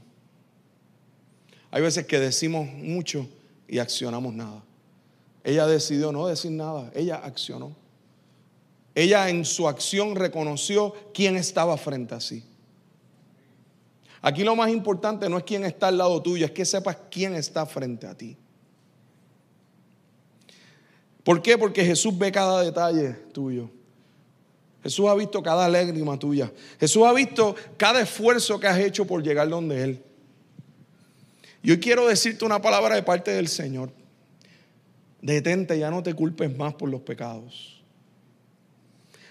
[1.70, 3.28] Hay veces que decimos mucho
[3.68, 4.62] y accionamos nada.
[5.44, 6.90] Ella decidió no decir nada.
[6.94, 7.74] Ella accionó.
[8.94, 12.44] Ella en su acción reconoció quién estaba frente a sí.
[14.20, 17.34] Aquí lo más importante no es quién está al lado tuyo, es que sepas quién
[17.34, 18.36] está frente a ti.
[21.30, 21.56] ¿Por qué?
[21.56, 23.70] Porque Jesús ve cada detalle tuyo.
[24.82, 26.52] Jesús ha visto cada lágrima tuya.
[26.80, 30.02] Jesús ha visto cada esfuerzo que has hecho por llegar donde Él.
[31.62, 33.92] Y hoy quiero decirte una palabra de parte del Señor.
[35.22, 37.80] Detente, ya no te culpes más por los pecados.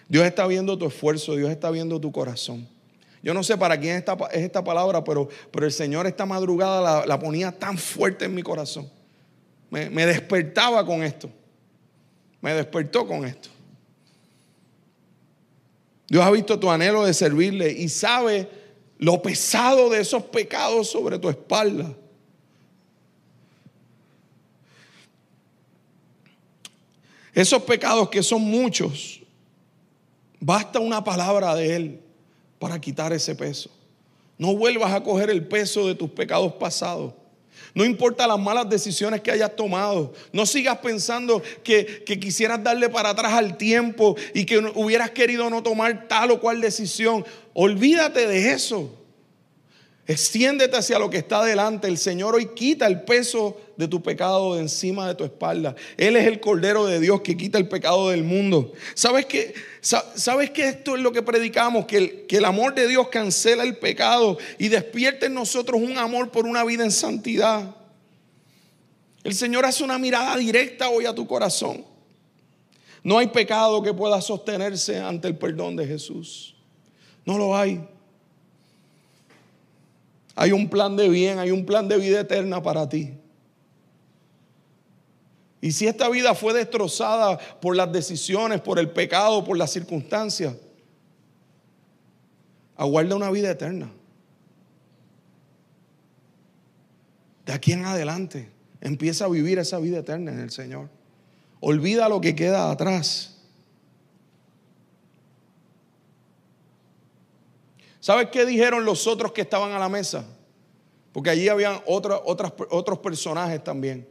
[0.07, 2.65] Dios está viendo tu esfuerzo, Dios está viendo tu corazón.
[3.21, 7.19] Yo no sé para quién es esta, palabra, pero, pero, el Señor esta madrugada la,
[7.19, 8.89] ponía tan fuerte en mi corazón.
[9.69, 11.29] Me despertaba con esto.
[12.41, 13.49] Me despertó con esto.
[16.08, 18.49] Dios ha visto tu anhelo de servirle y sabe
[18.97, 21.95] lo pesado de esos pecados sobre tu espalda.
[27.34, 29.21] Esos pecados que son muchos,
[30.39, 32.02] basta una palabra de Él
[32.58, 33.69] para quitar ese peso.
[34.38, 37.13] No vuelvas a coger el peso de tus pecados pasados.
[37.73, 40.13] No importa las malas decisiones que hayas tomado.
[40.34, 45.63] No sigas pensando que, quisieras darle para atrás al tiempo y que hubieras querido no
[45.63, 47.25] tomar tal o cual decisión.
[47.53, 48.98] Olvídate de eso.
[50.09, 51.87] Extiéndete hacia lo que está delante.
[51.87, 55.75] El Señor hoy quita el peso de tu pecado de encima de tu espalda.
[55.97, 58.73] Él es el Cordero de Dios que quita el pecado del mundo.
[58.95, 61.85] ¿Sabes que, ¿Sabes que esto es lo que predicamos?
[61.85, 65.95] Que el, que el amor de Dios cancela el pecado y despierta en nosotros un
[65.99, 67.75] amor por una vida en santidad.
[69.23, 71.85] El Señor hace una mirada directa hoy a tu corazón.
[73.03, 76.55] No hay pecado que pueda sostenerse ante el perdón de Jesús.
[77.25, 77.87] No lo hay.
[80.41, 83.13] Hay un plan de bien, hay un plan de vida eterna para ti.
[85.60, 90.56] Y si esta vida fue destrozada por las decisiones, por el pecado, por las circunstancias,
[92.78, 93.91] aguarda una vida eterna.
[97.45, 98.49] De aquí en adelante,
[98.80, 100.88] empieza a vivir esa vida eterna en el Señor.
[101.60, 103.38] Olvida lo que queda atrás.
[107.99, 110.25] ¿Sabes qué dijeron los otros que estaban a la mesa?
[111.12, 114.07] Porque allí habían otros personajes también.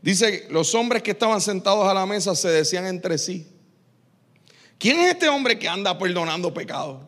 [0.00, 3.46] Dice, los hombres que estaban sentados a la mesa se decían entre sí,
[4.78, 7.02] ¿quién es este hombre que anda perdonando pecados?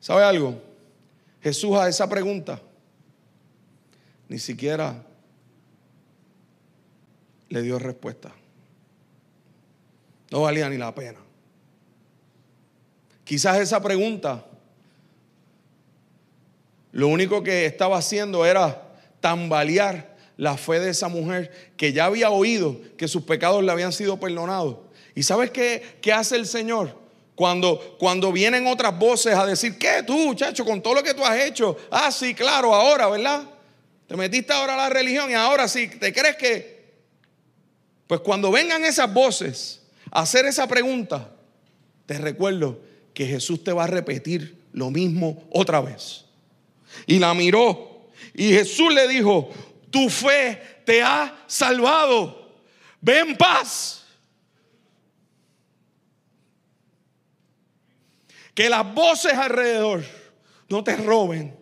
[0.00, 0.60] ¿Sabe algo?
[1.40, 2.60] Jesús a esa pregunta
[4.28, 5.04] ni siquiera
[7.48, 8.32] le dio respuesta.
[10.30, 11.18] No valía ni la pena.
[13.24, 14.44] Quizás esa pregunta
[16.92, 18.82] lo único que estaba haciendo era
[19.20, 23.92] tambalear la fe de esa mujer que ya había oído que sus pecados le habían
[23.92, 24.78] sido perdonados.
[25.14, 26.96] ¿Y sabes qué, qué hace el Señor?
[27.34, 31.24] Cuando, cuando vienen otras voces a decir, ¿qué tú, muchacho, con todo lo que tú
[31.24, 31.76] has hecho?
[31.90, 33.44] Ah, sí, claro, ahora, ¿verdad?
[34.06, 36.78] Te metiste ahora a la religión y ahora sí, ¿te crees que?
[38.06, 41.30] Pues cuando vengan esas voces hacer esa pregunta,
[42.06, 42.80] te recuerdo
[43.14, 46.24] que Jesús te va a repetir lo mismo otra vez.
[47.06, 47.88] Y la miró
[48.34, 49.50] y Jesús le dijo,
[49.90, 52.56] tu fe te ha salvado,
[53.00, 54.04] ven paz.
[58.54, 60.04] Que las voces alrededor
[60.68, 61.56] no te roben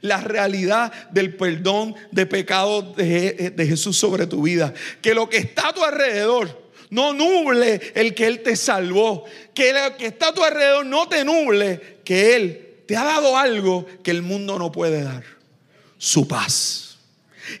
[0.00, 4.72] la realidad del perdón de pecados de, de, Jesús sobre tu vida.
[5.02, 9.24] Que lo que está a tu alrededor no nuble el que Él te salvó.
[9.54, 13.36] Que lo que está a tu alrededor no te nuble que Él te ha dado
[13.36, 15.24] algo que el mundo no puede dar.
[15.98, 16.88] Su paz.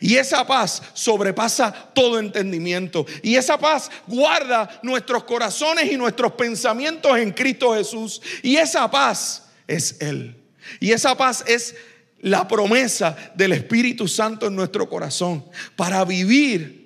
[0.00, 3.06] Y esa paz sobrepasa todo entendimiento.
[3.22, 8.20] Y esa paz guarda nuestros corazones y nuestros pensamientos en Cristo Jesús.
[8.42, 10.36] Y esa paz es Él.
[10.80, 11.74] Y esa paz es
[12.20, 15.44] la promesa del Espíritu Santo en nuestro corazón
[15.76, 16.77] para vivir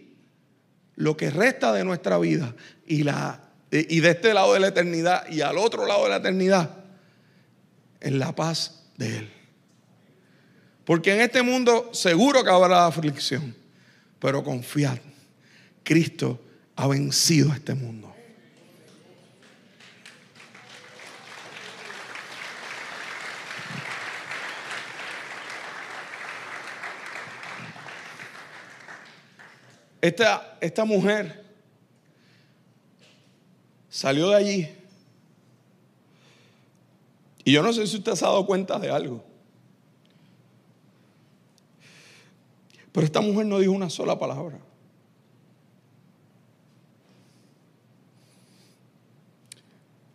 [0.97, 2.55] lo que resta de nuestra vida
[2.87, 6.17] y, la, y de este lado de la eternidad y al otro lado de la
[6.17, 6.71] eternidad
[8.01, 9.31] en la paz de Él.
[10.85, 13.55] Porque en este mundo seguro que habrá aflicción,
[14.19, 14.99] pero confiad,
[15.85, 16.41] Cristo
[16.77, 18.12] ha vencido este mundo.
[30.03, 31.44] Esta, esta mujer
[33.88, 34.69] salió de allí.
[37.44, 39.25] Y yo no sé si usted se ha dado cuenta de algo.
[42.90, 44.59] Pero esta mujer no dijo una sola palabra.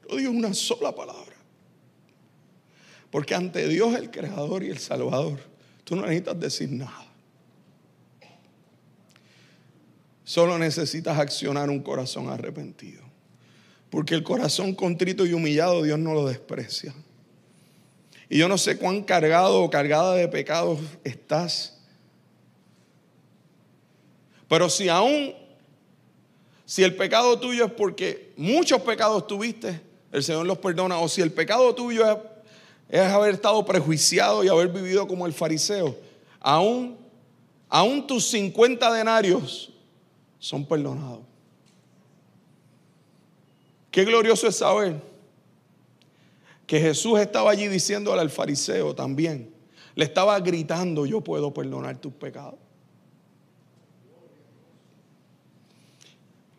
[0.10, 1.36] No dijo una sola palabra.
[3.10, 5.40] Porque ante Dios el Creador y el Salvador,
[5.86, 7.07] tú no necesitas decir nada.
[10.28, 13.02] Solo necesitas accionar un corazón arrepentido.
[13.90, 16.94] Porque el corazón contrito y humillado Dios no lo desprecia.
[18.28, 21.78] Y yo no sé cuán cargado o cargada de pecados estás.
[24.50, 25.34] Pero si aún,
[26.66, 29.80] si el pecado tuyo es porque muchos pecados tuviste,
[30.12, 31.00] el Señor los perdona.
[31.00, 32.18] O si el pecado tuyo es,
[32.90, 35.98] es haber estado prejuiciado y haber vivido como el fariseo,
[36.42, 36.98] aún,
[37.70, 39.72] aún tus 50 denarios
[40.40, 41.22] son perdonados.
[43.92, 45.02] Qué glorioso es saber
[46.68, 49.54] que Jesús estaba allí diciéndole al fariseo también.
[49.96, 52.60] Le estaba gritando, yo puedo perdonar tus pecados.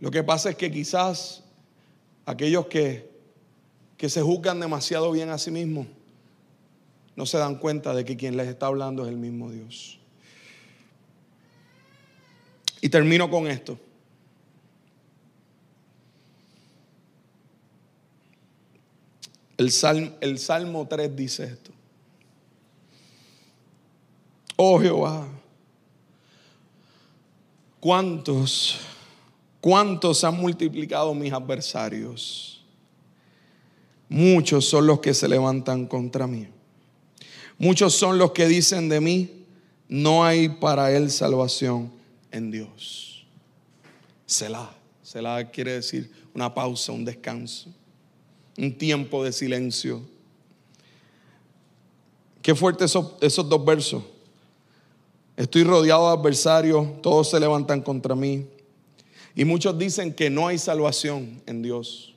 [0.01, 1.45] Lo que pasa es que quizás
[2.25, 3.11] aquellos que,
[3.97, 5.87] que se juzgan demasiado bien a sí mismos
[7.17, 9.98] no se dan cuenta de que quien les está hablando es el mismo Dios.
[12.81, 13.79] Y termino con esto.
[19.57, 21.73] El Salmo, el Salmo 3 dice esto.
[24.55, 25.29] Oh Jehová,
[27.81, 28.79] ¿cuántos,
[29.61, 32.65] cuántos han multiplicado mis adversarios?
[34.09, 36.49] Muchos son los que se levantan contra mí.
[37.59, 39.45] Muchos son los que dicen de mí,
[39.89, 41.98] no hay para él salvación
[42.31, 43.27] en Dios.
[44.27, 44.75] Selah.
[45.03, 47.71] Selah quiere decir una pausa, un descanso
[48.59, 50.03] un tiempo de silencio.
[52.43, 54.03] Qué fuerte esos, esos dos versos.
[55.37, 58.47] Estoy rodeado de adversarios, todos se levantan contra mí.
[59.37, 62.15] Y muchos dicen que no hay salvación en Dios.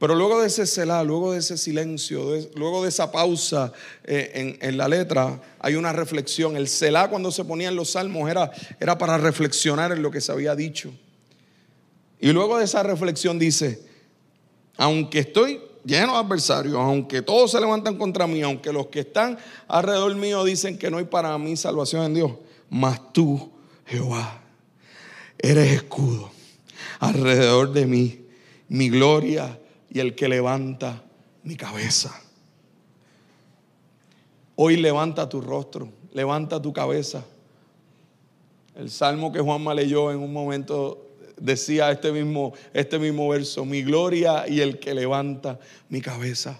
[0.00, 3.70] Pero luego de ese celá, luego de ese silencio, luego de esa pausa
[4.02, 6.56] eh, en, la letra, hay una reflexión.
[6.56, 10.22] El celá cuando se ponía en los salmos era, era para reflexionar en lo que
[10.22, 10.90] se había dicho.
[12.18, 13.82] Y luego de esa reflexión dice,
[14.78, 19.36] aunque estoy lleno de adversarios, aunque todos se levantan contra mí, aunque los que están
[19.68, 22.32] alrededor mío dicen que no hay para mí salvación en Dios,
[22.70, 23.52] mas tú,
[23.84, 24.40] Jehová,
[25.36, 26.30] eres escudo
[27.00, 28.24] alrededor de mí,
[28.66, 29.59] mi gloria
[29.90, 31.02] y el que levanta
[31.42, 32.18] mi cabeza.
[34.56, 37.24] Hoy levanta tu rostro, levanta tu cabeza.
[38.76, 41.06] El salmo que Juanma leyó en un momento
[41.40, 46.58] decía este mismo, este mismo verso, mi gloria y el que levanta mi cabeza.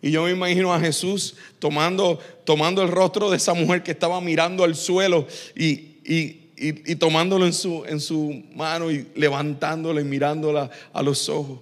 [0.00, 4.20] Y yo me imagino a Jesús tomando, tomando el rostro de esa mujer que estaba
[4.20, 10.70] mirando al suelo y, y, tomándolo en su, en su mano y levantándola y mirándola
[10.92, 11.58] a los ojos.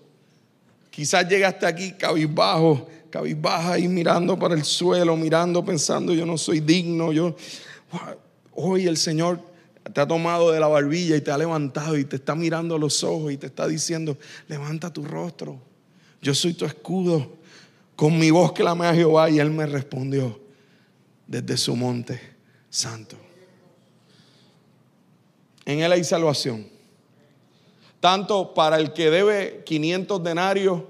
[0.92, 6.36] Quizás llega hasta aquí cabizbajo, cabizbaja y mirando para el suelo, mirando, pensando, yo no
[6.36, 7.34] soy digno, yo...
[8.54, 9.40] Hoy el Señor
[9.94, 12.78] te ha tomado de la barbilla y te ha levantado y te está mirando a
[12.78, 14.18] los ojos y te está diciendo,
[14.48, 15.58] levanta tu rostro,
[16.20, 17.40] yo soy tu escudo.
[17.96, 20.38] Con mi voz clamé a Jehová y él me respondió
[21.26, 22.20] desde su monte
[22.68, 23.16] santo.
[25.64, 26.71] En él hay salvación.
[28.02, 30.82] Tanto para el que debe 500 denarios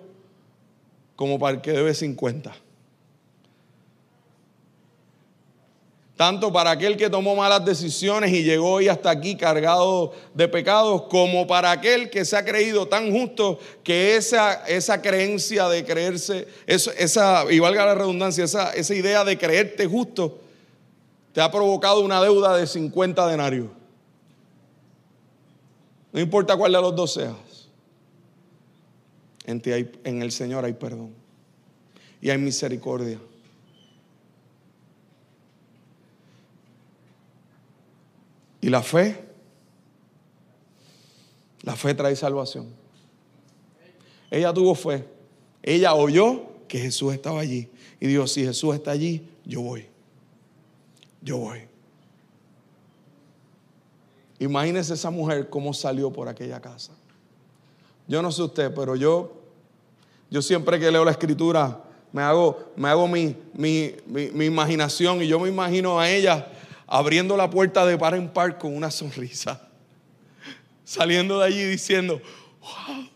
[1.14, 2.54] como para el que debe 50.
[6.22, 11.02] tanto para aquel que tomó malas decisiones y llegó hoy hasta aquí cargado de pecados,
[11.10, 16.46] como para aquel que se ha creído tan justo que esa, esa creencia de creerse,
[16.68, 20.38] esa, y valga la redundancia, esa, esa idea de creerte justo,
[21.32, 23.82] te ha provocado una deuda de 50 denarios.
[26.12, 27.36] No importa cuál de los dos seas.
[29.44, 31.22] En, ti hay, en el Señor hay perdón
[32.20, 33.18] y hay misericordia.
[38.60, 39.24] Y la fe,
[41.62, 42.68] la fe trae salvación.
[44.30, 45.04] Ella tuvo fe.
[45.62, 47.68] Ella oyó que Jesús estaba allí.
[47.98, 49.86] Y dijo, si Jesús está allí, yo voy.
[51.20, 51.71] Yo voy.
[54.43, 56.93] Imagínese esa mujer cómo salió por aquella casa.
[58.09, 59.40] Yo no sé usted, pero yo,
[60.30, 61.80] yo siempre que leo la escritura,
[62.11, 66.49] me hago, me hago mi, mi, mi imaginación y yo me imagino a ella
[66.88, 69.61] abriendo la puerta de par en par con una sonrisa.
[70.84, 72.20] Saliendo de allí diciendo,
[72.61, 73.09] wow,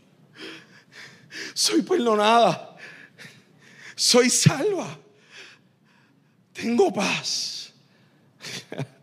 [1.55, 2.77] soy perdonada,
[3.97, 4.97] soy salva,
[6.53, 7.75] tengo paz.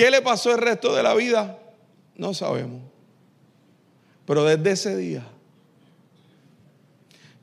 [0.00, 1.58] ¿Qué le pasó el resto de la vida?
[2.16, 2.80] No sabemos.
[4.24, 5.28] Pero desde ese día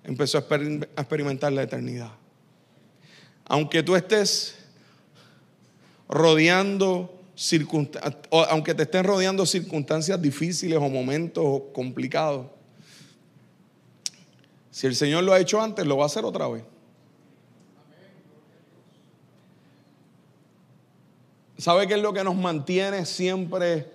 [0.04, 2.10] empezó a experimentar la eternidad
[3.46, 4.56] aunque tú estés
[6.10, 7.14] rodeando
[8.50, 12.48] aunque te estén rodeando circunstancias difíciles o momentos complicados,
[14.72, 16.64] si el Señor lo ha hecho antes, lo va a hacer otra vez.
[21.58, 23.90] ¿Sabe qué es lo que nos mantiene siempre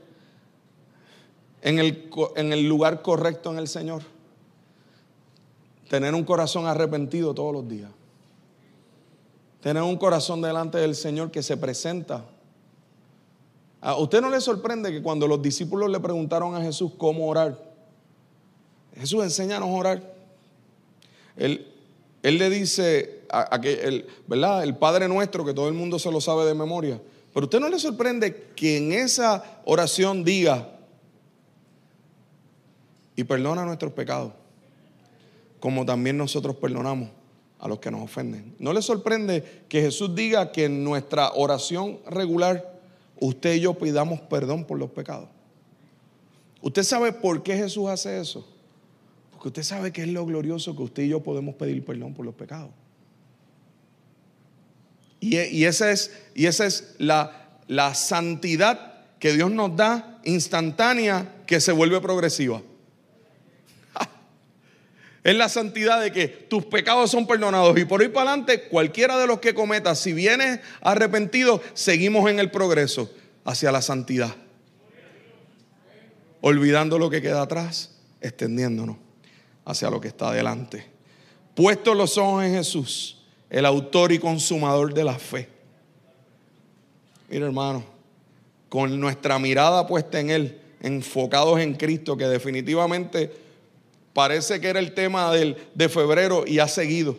[1.61, 4.03] en el, lugar correcto en el Señor?
[5.89, 7.91] Tener un corazón arrepentido todos los días.
[9.61, 12.25] Tener un corazón delante del Señor que se presenta.
[13.81, 17.57] ¿A usted no le sorprende que cuando los discípulos le preguntaron a Jesús cómo orar?
[18.97, 20.15] Jesús enséñanos a orar.
[21.37, 21.69] Él,
[22.23, 24.65] le dice a, que ¿verdad?
[24.65, 27.01] el Padre nuestro, que todo el mundo se lo sabe de memoria.
[27.33, 30.69] Pero usted no le sorprende que en esa oración diga,
[33.17, 34.33] y perdona nuestros pecados,
[35.61, 37.11] como también nosotros perdonamos
[37.59, 38.55] a los que nos ofenden.
[38.59, 42.81] ¿No le sorprende que Jesús diga que en nuestra oración regular
[43.21, 45.29] usted y yo pidamos perdón por los pecados?
[46.61, 48.47] ¿Usted sabe por qué Jesús hace eso?
[49.31, 52.25] Porque usted sabe que es lo glorioso que usted y yo podemos pedir perdón por
[52.25, 52.71] los pecados.
[55.23, 56.11] Y, esa es,
[56.99, 62.61] la santidad que Dios nos da instantánea que se vuelve progresiva.
[65.25, 69.17] Es la santidad de que tus pecados son perdonados y por ahí para adelante cualquiera
[69.19, 73.09] de los que cometas, si vienes arrepentido, seguimos en el progreso
[73.45, 74.35] hacia la santidad.
[76.41, 78.97] Olvidando lo que queda atrás, extendiéndonos
[79.65, 80.85] hacia lo que está adelante.
[81.55, 83.22] Puestos los ojos en Jesús,
[83.53, 85.49] el autor y consumador de la fe.
[87.31, 87.85] Mira hermano,
[88.69, 93.31] con nuestra mirada puesta en Él, enfocados en Cristo, que definitivamente
[94.13, 97.17] Parece que era el tema del, de febrero y ha seguido.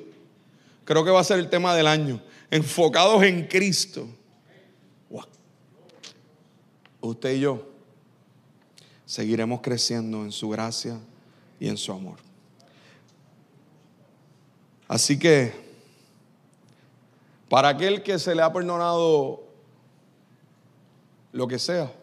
[0.85, 2.21] Creo que va a ser el tema del año.
[2.51, 4.07] Enfocados en Cristo.
[7.01, 7.67] Usted y yo
[9.05, 10.97] seguiremos creciendo en su gracia
[11.59, 12.17] y en su amor.
[14.87, 15.51] Así que,
[17.53, 19.43] para aquel que se le ha perdonado
[21.31, 21.93] lo que sea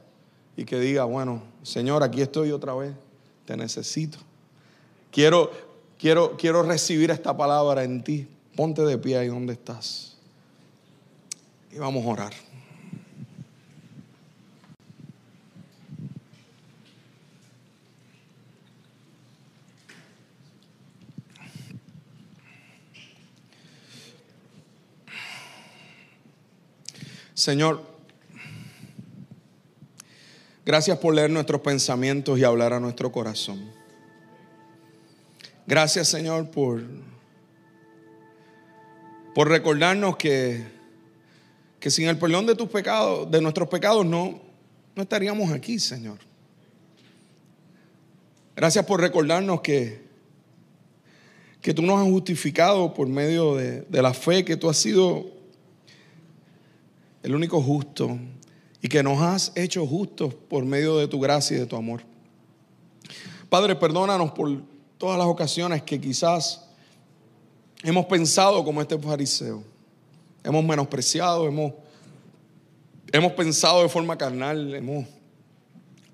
[0.56, 2.94] y que diga, bueno, Señor, aquí estoy otra vez,
[3.46, 4.18] te necesito.
[5.10, 5.50] Quiero,
[5.98, 8.28] quiero, quiero recibir esta palabra en ti.
[8.54, 10.16] Ponte de pie ahí donde estás.
[11.72, 12.32] Y vamos a orar.
[27.40, 27.80] Señor,
[30.66, 33.72] gracias por leer nuestros pensamientos y hablar a nuestro corazón.
[35.66, 36.82] Gracias Señor por,
[39.34, 40.66] por recordarnos que,
[41.78, 44.38] que sin el perdón de tus pecados, de nuestros pecados, no,
[44.94, 46.18] no estaríamos aquí, Señor.
[48.54, 50.02] Gracias por recordarnos que,
[51.62, 55.39] que tú nos has justificado por medio de, de la fe, que tú has sido
[57.22, 58.18] el único justo
[58.82, 62.02] y que nos has hecho justos por medio de tu gracia y de tu amor.
[63.48, 64.62] Padre, perdónanos por
[64.96, 66.64] todas las ocasiones que quizás
[67.82, 69.62] hemos pensado como este fariseo.
[70.42, 71.72] Hemos menospreciado, hemos,
[73.12, 75.06] hemos pensado de forma carnal, hemos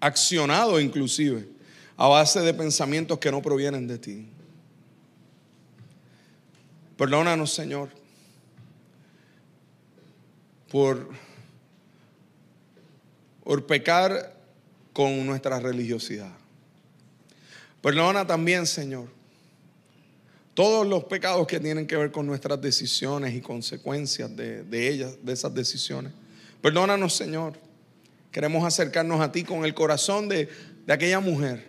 [0.00, 1.48] accionado inclusive
[1.96, 4.28] a base de pensamientos que no provienen de ti.
[6.96, 7.90] Perdónanos, Señor,
[10.70, 11.08] por,
[13.66, 14.34] pecar
[14.92, 16.32] con nuestra religiosidad.
[17.80, 19.08] Perdona también, Señor,
[20.54, 25.32] todos los pecados que tienen que ver con nuestras decisiones y consecuencias de, ellas, de
[25.32, 26.12] esas decisiones.
[26.62, 27.58] Perdónanos, Señor.
[28.32, 30.48] Queremos acercarnos a ti con el corazón de,
[30.88, 31.64] aquella mujer.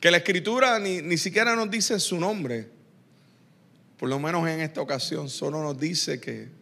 [0.00, 2.68] Que la escritura ni, ni siquiera nos dice su nombre.
[3.96, 6.57] Por lo menos en esta ocasión solo nos dice que,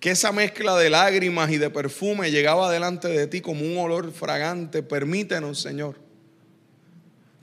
[0.00, 4.12] que esa mezcla de lágrimas y de perfume llegaba delante de ti como un olor
[4.12, 4.82] fragante.
[4.82, 6.10] Permítenos, Señor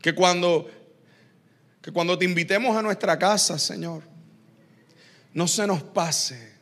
[0.01, 0.69] que cuando,
[1.81, 4.03] que cuando te invitemos a nuestra casa, Señor,
[5.33, 6.53] no se nos pase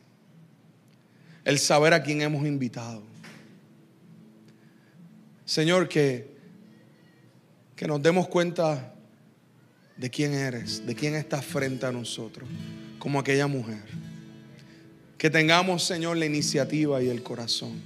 [1.44, 3.02] el saber a quién hemos invitado.
[5.44, 6.34] Señor, que,
[7.76, 8.94] que nos demos cuenta
[9.96, 12.48] de quién eres, de quién estás frente a nosotros,
[12.98, 13.84] como aquella mujer.
[15.18, 17.80] Que tengamos, Señor, la iniciativa y el corazón.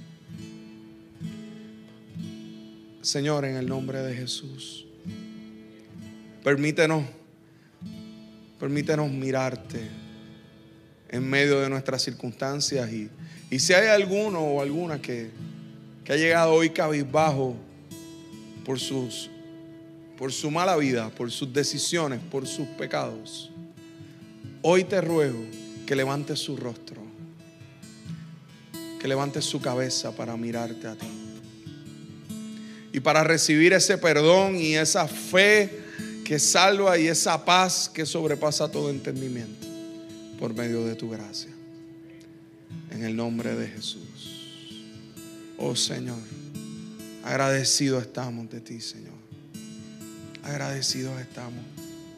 [3.01, 4.85] Señor, en el nombre de Jesús.
[6.43, 7.03] Permítenos,
[8.59, 9.79] permítenos mirarte
[11.09, 12.91] en medio de nuestras circunstancias.
[12.91, 13.09] Y,
[13.49, 15.29] y si hay alguno o alguna que,
[16.03, 17.55] que ha llegado hoy cabizbajo
[18.65, 19.29] por, sus,
[20.17, 23.51] por su mala vida, por sus decisiones, por sus pecados,
[24.61, 25.39] hoy te ruego
[25.85, 27.00] que levantes su rostro,
[29.01, 31.07] que levantes su cabeza para mirarte a ti.
[32.93, 35.81] Y para recibir ese perdón y esa fe
[36.23, 39.65] que salva y esa paz que sobrepasa todo entendimiento
[40.37, 41.49] por medio de tu gracia.
[42.91, 44.85] En el nombre de Jesús.
[45.57, 46.19] Oh Señor,
[47.23, 49.15] agradecidos estamos de ti, Señor.
[50.43, 51.63] Agradecidos estamos.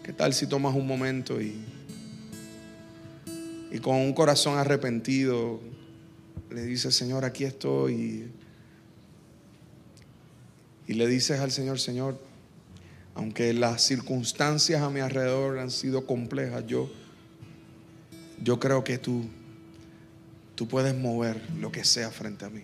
[0.04, 1.56] ¿Qué tal si tomas un momento y,
[3.72, 5.62] y con un corazón arrepentido
[6.54, 8.32] le dices, Señor, aquí estoy?
[10.88, 12.20] Y le dices al Señor, Señor,
[13.16, 16.92] aunque las circunstancias a mi alrededor han sido complejas, yo,
[18.42, 19.26] yo creo que tú,
[20.56, 22.64] tú puedes mover lo que sea frente a mí.